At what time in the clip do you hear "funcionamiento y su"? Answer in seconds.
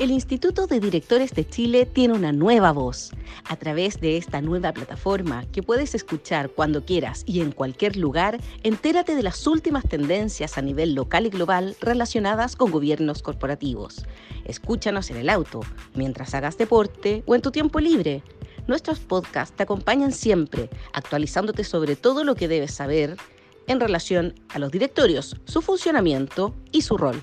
25.60-26.96